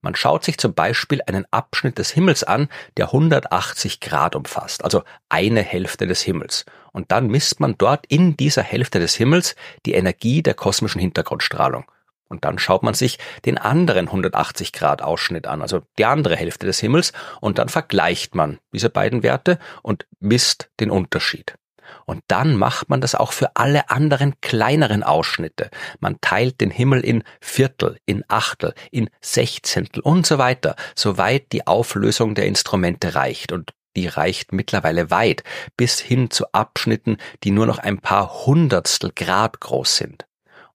Man 0.00 0.16
schaut 0.16 0.42
sich 0.42 0.59
zum 0.59 0.75
Beispiel 0.75 1.21
einen 1.28 1.47
Abschnitt 1.52 1.99
des 1.99 2.11
Himmels 2.11 2.42
an, 2.42 2.68
der 2.97 3.07
180 3.07 4.00
Grad 4.00 4.35
umfasst, 4.35 4.83
also 4.83 5.04
eine 5.28 5.62
Hälfte 5.62 6.09
des 6.09 6.23
Himmels. 6.23 6.64
Und 6.92 7.12
dann 7.12 7.28
misst 7.28 7.61
man 7.61 7.76
dort 7.78 8.04
in 8.07 8.37
dieser 8.37 8.64
Hälfte 8.64 8.99
des 8.99 9.14
Himmels 9.14 9.54
die 9.87 9.95
Energie 9.95 10.42
der 10.42 10.54
kosmischen 10.54 11.00
Hintergrundstrahlung. 11.00 11.85
Und 12.28 12.44
dann 12.44 12.58
schaut 12.58 12.82
man 12.82 12.94
sich 12.94 13.18
den 13.44 13.58
anderen 13.58 14.06
180 14.06 14.73
Grad 14.73 15.02
Ausschnitt 15.02 15.47
an, 15.47 15.62
also 15.62 15.82
die 15.99 16.04
andere 16.04 16.37
Hälfte 16.37 16.66
des 16.66 16.78
Himmels, 16.80 17.12
und 17.40 17.58
dann 17.58 17.68
vergleicht 17.68 18.35
man 18.35 18.58
diese 18.73 18.90
beiden 18.90 19.23
Werte 19.23 19.58
und 19.82 20.06
misst 20.20 20.70
den 20.80 20.90
Unterschied. 20.90 21.54
Und 22.04 22.23
dann 22.28 22.56
macht 22.56 22.90
man 22.90 23.00
das 23.00 23.14
auch 23.14 23.32
für 23.32 23.56
alle 23.56 23.90
anderen 23.90 24.35
kleineren 24.40 25.02
Ausschnitte. 25.02 25.70
Man 26.00 26.20
teilt 26.20 26.61
den 26.61 26.70
Himmel 26.70 27.00
in 27.00 27.25
Viertel, 27.40 27.99
in 28.06 28.25
Achtel, 28.28 28.75
in 28.90 29.08
Sechzehntel 29.20 30.02
und 30.02 30.26
so 30.26 30.38
weiter, 30.38 30.76
soweit 30.94 31.52
die 31.52 31.66
Auflösung 31.66 32.35
der 32.35 32.47
Instrumente 32.47 33.14
reicht. 33.14 33.52
Und 33.52 33.73
die 33.97 34.06
reicht 34.06 34.52
mittlerweile 34.52 35.11
weit, 35.11 35.42
bis 35.76 35.99
hin 35.99 36.30
zu 36.30 36.52
Abschnitten, 36.52 37.16
die 37.42 37.50
nur 37.50 37.66
noch 37.66 37.78
ein 37.78 37.99
paar 37.99 38.47
Hundertstel 38.47 39.12
Grad 39.14 39.61
groß 39.61 39.97
sind. 39.97 40.27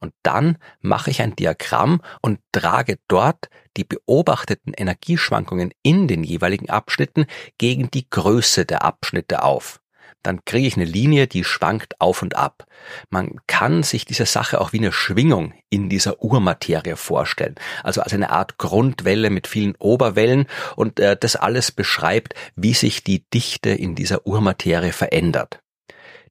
Und 0.03 0.13
dann 0.21 0.57
mache 0.81 1.11
ich 1.11 1.21
ein 1.21 1.33
Diagramm 1.33 2.01
und 2.21 2.41
trage 2.51 2.97
dort 3.07 3.47
die 3.77 3.85
beobachteten 3.85 4.73
Energieschwankungen 4.73 5.71
in 5.81 6.09
den 6.09 6.25
jeweiligen 6.25 6.69
Abschnitten 6.69 7.25
gegen 7.57 7.89
die 7.89 8.09
Größe 8.09 8.65
der 8.65 8.83
Abschnitte 8.83 9.43
auf. 9.43 9.79
Dann 10.21 10.43
kriege 10.43 10.67
ich 10.67 10.75
eine 10.75 10.83
Linie, 10.83 11.27
die 11.27 11.45
schwankt 11.45 12.01
auf 12.01 12.21
und 12.21 12.35
ab. 12.35 12.65
Man 13.09 13.39
kann 13.47 13.81
sich 13.81 14.03
diese 14.03 14.25
Sache 14.25 14.59
auch 14.59 14.73
wie 14.73 14.79
eine 14.79 14.91
Schwingung 14.91 15.53
in 15.69 15.87
dieser 15.87 16.21
Urmaterie 16.21 16.97
vorstellen. 16.97 17.55
Also 17.81 18.01
als 18.01 18.13
eine 18.13 18.29
Art 18.29 18.57
Grundwelle 18.57 19.29
mit 19.29 19.47
vielen 19.47 19.73
Oberwellen 19.77 20.47
und 20.75 20.99
äh, 20.99 21.15
das 21.17 21.37
alles 21.37 21.71
beschreibt, 21.71 22.33
wie 22.57 22.73
sich 22.73 23.05
die 23.05 23.23
Dichte 23.33 23.69
in 23.69 23.95
dieser 23.95 24.27
Urmaterie 24.27 24.91
verändert. 24.91 25.62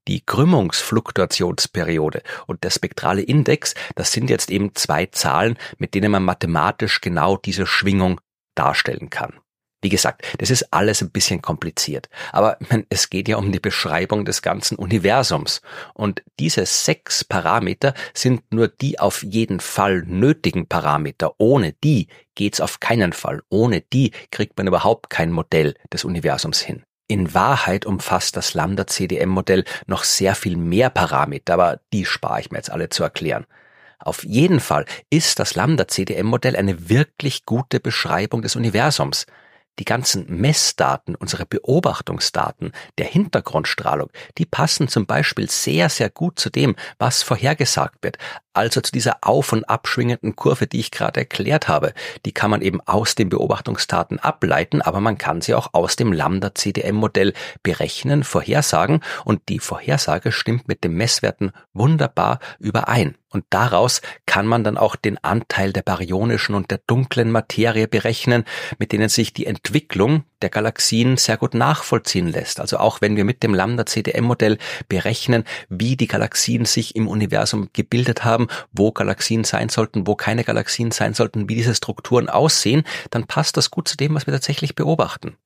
Die 0.09 0.25
Krümmungsfluktuationsperiode 0.25 2.23
und 2.47 2.64
der 2.64 2.71
spektrale 2.71 3.23
Index, 3.23 3.75
das 3.94 4.12
sind 4.12 4.30
jetzt 4.30 4.50
eben 4.50 4.75
zwei 4.75 5.06
Zahlen, 5.06 5.56
mit 5.78 5.94
denen 5.94 6.11
man 6.11 6.25
mathematisch 6.25 7.00
genau 7.00 7.37
diese 7.37 7.66
Schwingung 7.66 8.21
darstellen 8.54 9.11
kann. 9.11 9.35
Wie 9.82 9.88
gesagt, 9.88 10.25
das 10.38 10.50
ist 10.50 10.73
alles 10.73 11.02
ein 11.02 11.11
bisschen 11.11 11.42
kompliziert, 11.42 12.09
aber 12.30 12.56
es 12.88 13.11
geht 13.11 13.26
ja 13.26 13.37
um 13.37 13.50
die 13.50 13.59
Beschreibung 13.59 14.25
des 14.25 14.40
ganzen 14.40 14.76
Universums. 14.76 15.61
Und 15.92 16.23
diese 16.38 16.64
sechs 16.66 17.25
Parameter 17.25 17.92
sind 18.14 18.52
nur 18.52 18.68
die 18.68 19.00
auf 19.00 19.25
jeden 19.25 19.59
Fall 19.59 20.02
nötigen 20.06 20.68
Parameter. 20.68 21.35
Ohne 21.38 21.73
die 21.82 22.06
geht's 22.37 22.61
auf 22.61 22.78
keinen 22.78 23.12
Fall. 23.12 23.42
Ohne 23.49 23.80
die 23.80 24.12
kriegt 24.30 24.56
man 24.56 24.68
überhaupt 24.68 25.11
kein 25.11 25.32
Modell 25.32 25.75
des 25.92 26.04
Universums 26.04 26.61
hin. 26.61 26.85
In 27.12 27.35
Wahrheit 27.35 27.85
umfasst 27.85 28.38
das 28.38 28.54
Lambda-CDM-Modell 28.54 29.66
noch 29.87 30.02
sehr 30.02 30.35
viel 30.35 30.57
mehr 30.57 30.88
Parameter, 30.88 31.52
aber 31.52 31.78
die 31.92 32.07
spare 32.07 32.40
ich 32.40 32.50
mir 32.50 32.57
jetzt 32.57 32.71
alle 32.71 32.88
zu 32.88 33.02
erklären. 33.02 33.45
Auf 33.99 34.25
jeden 34.25 34.61
Fall 34.61 34.87
ist 35.11 35.38
das 35.38 35.54
Lambda-CDM-Modell 35.54 36.57
eine 36.57 36.88
wirklich 36.88 37.45
gute 37.45 37.81
Beschreibung 37.81 38.40
des 38.40 38.57
Universums. 38.57 39.26
Die 39.78 39.84
ganzen 39.84 40.26
Messdaten, 40.28 41.14
unsere 41.14 41.46
Beobachtungsdaten, 41.46 42.72
der 42.98 43.06
Hintergrundstrahlung, 43.06 44.10
die 44.36 44.44
passen 44.44 44.86
zum 44.88 45.06
Beispiel 45.06 45.48
sehr, 45.48 45.88
sehr 45.88 46.10
gut 46.10 46.38
zu 46.38 46.50
dem, 46.50 46.76
was 46.98 47.22
vorhergesagt 47.22 48.02
wird. 48.02 48.18
Also 48.52 48.82
zu 48.82 48.92
dieser 48.92 49.18
auf- 49.22 49.52
und 49.52 49.64
abschwingenden 49.64 50.36
Kurve, 50.36 50.66
die 50.66 50.80
ich 50.80 50.90
gerade 50.90 51.20
erklärt 51.20 51.68
habe. 51.68 51.94
Die 52.26 52.32
kann 52.32 52.50
man 52.50 52.60
eben 52.60 52.82
aus 52.82 53.14
den 53.14 53.30
Beobachtungsdaten 53.30 54.18
ableiten, 54.18 54.82
aber 54.82 55.00
man 55.00 55.16
kann 55.16 55.40
sie 55.40 55.54
auch 55.54 55.70
aus 55.72 55.96
dem 55.96 56.12
Lambda-CDM-Modell 56.12 57.32
berechnen, 57.62 58.24
vorhersagen 58.24 59.00
und 59.24 59.48
die 59.48 59.58
Vorhersage 59.58 60.32
stimmt 60.32 60.68
mit 60.68 60.84
den 60.84 60.92
Messwerten 60.92 61.52
wunderbar 61.72 62.40
überein. 62.58 63.16
Und 63.32 63.44
daraus 63.50 64.02
kann 64.26 64.46
man 64.46 64.62
dann 64.62 64.76
auch 64.76 64.94
den 64.94 65.22
Anteil 65.24 65.72
der 65.72 65.82
baryonischen 65.82 66.54
und 66.54 66.70
der 66.70 66.80
dunklen 66.86 67.30
Materie 67.30 67.88
berechnen, 67.88 68.44
mit 68.78 68.92
denen 68.92 69.08
sich 69.08 69.32
die 69.32 69.46
Entwicklung 69.46 70.24
der 70.42 70.50
Galaxien 70.50 71.16
sehr 71.16 71.36
gut 71.36 71.54
nachvollziehen 71.54 72.28
lässt. 72.28 72.60
Also 72.60 72.78
auch 72.78 73.00
wenn 73.00 73.16
wir 73.16 73.24
mit 73.24 73.42
dem 73.42 73.54
Lambda-CDM-Modell 73.54 74.58
berechnen, 74.88 75.44
wie 75.68 75.96
die 75.96 76.08
Galaxien 76.08 76.64
sich 76.64 76.94
im 76.94 77.08
Universum 77.08 77.70
gebildet 77.72 78.24
haben, 78.24 78.48
wo 78.72 78.92
Galaxien 78.92 79.44
sein 79.44 79.68
sollten, 79.68 80.06
wo 80.06 80.14
keine 80.14 80.44
Galaxien 80.44 80.90
sein 80.90 81.14
sollten, 81.14 81.48
wie 81.48 81.54
diese 81.54 81.74
Strukturen 81.74 82.28
aussehen, 82.28 82.84
dann 83.10 83.26
passt 83.26 83.56
das 83.56 83.70
gut 83.70 83.88
zu 83.88 83.96
dem, 83.96 84.14
was 84.14 84.26
wir 84.26 84.34
tatsächlich 84.34 84.74
beobachten. 84.74 85.36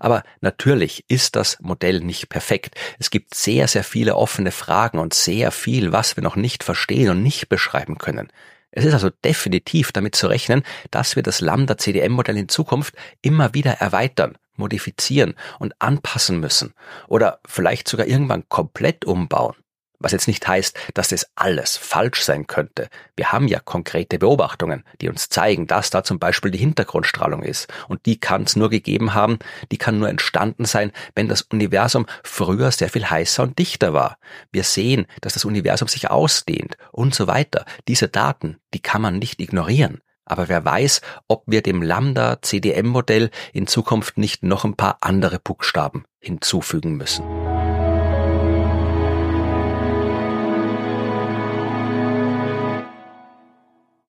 Aber 0.00 0.22
natürlich 0.40 1.04
ist 1.08 1.36
das 1.36 1.58
Modell 1.60 2.00
nicht 2.00 2.28
perfekt. 2.28 2.74
Es 2.98 3.10
gibt 3.10 3.34
sehr, 3.34 3.68
sehr 3.68 3.84
viele 3.84 4.16
offene 4.16 4.52
Fragen 4.52 4.98
und 4.98 5.14
sehr 5.14 5.50
viel, 5.50 5.92
was 5.92 6.16
wir 6.16 6.22
noch 6.22 6.36
nicht 6.36 6.64
verstehen 6.64 7.10
und 7.10 7.22
nicht 7.22 7.48
beschreiben 7.48 7.98
können. 7.98 8.28
Es 8.72 8.84
ist 8.84 8.94
also 8.94 9.10
definitiv 9.10 9.92
damit 9.92 10.16
zu 10.16 10.26
rechnen, 10.26 10.62
dass 10.90 11.14
wir 11.14 11.22
das 11.22 11.40
Lambda-CDM-Modell 11.40 12.38
in 12.38 12.48
Zukunft 12.48 12.94
immer 13.20 13.52
wieder 13.54 13.72
erweitern, 13.72 14.38
modifizieren 14.56 15.34
und 15.58 15.74
anpassen 15.78 16.40
müssen 16.40 16.74
oder 17.06 17.40
vielleicht 17.46 17.86
sogar 17.86 18.06
irgendwann 18.06 18.48
komplett 18.48 19.04
umbauen. 19.04 19.54
Was 20.02 20.12
jetzt 20.12 20.26
nicht 20.26 20.46
heißt, 20.46 20.76
dass 20.94 21.08
das 21.08 21.28
alles 21.36 21.76
falsch 21.76 22.22
sein 22.22 22.48
könnte. 22.48 22.88
Wir 23.16 23.30
haben 23.30 23.46
ja 23.46 23.60
konkrete 23.60 24.18
Beobachtungen, 24.18 24.84
die 25.00 25.08
uns 25.08 25.28
zeigen, 25.28 25.68
dass 25.68 25.90
da 25.90 26.02
zum 26.02 26.18
Beispiel 26.18 26.50
die 26.50 26.58
Hintergrundstrahlung 26.58 27.44
ist. 27.44 27.72
Und 27.88 28.04
die 28.06 28.18
kann 28.18 28.42
es 28.42 28.56
nur 28.56 28.68
gegeben 28.68 29.14
haben, 29.14 29.38
die 29.70 29.78
kann 29.78 30.00
nur 30.00 30.08
entstanden 30.08 30.64
sein, 30.64 30.90
wenn 31.14 31.28
das 31.28 31.42
Universum 31.42 32.06
früher 32.24 32.72
sehr 32.72 32.88
viel 32.88 33.08
heißer 33.08 33.44
und 33.44 33.58
dichter 33.58 33.92
war. 33.92 34.18
Wir 34.50 34.64
sehen, 34.64 35.06
dass 35.20 35.34
das 35.34 35.44
Universum 35.44 35.86
sich 35.86 36.10
ausdehnt 36.10 36.76
und 36.90 37.14
so 37.14 37.28
weiter. 37.28 37.64
Diese 37.86 38.08
Daten, 38.08 38.58
die 38.74 38.80
kann 38.80 39.02
man 39.02 39.18
nicht 39.18 39.40
ignorieren. 39.40 40.00
Aber 40.24 40.48
wer 40.48 40.64
weiß, 40.64 41.00
ob 41.28 41.44
wir 41.46 41.62
dem 41.62 41.82
Lambda-CDM-Modell 41.82 43.30
in 43.52 43.66
Zukunft 43.66 44.18
nicht 44.18 44.42
noch 44.42 44.64
ein 44.64 44.76
paar 44.76 44.98
andere 45.00 45.38
Buchstaben 45.38 46.04
hinzufügen 46.20 46.96
müssen. 46.96 47.24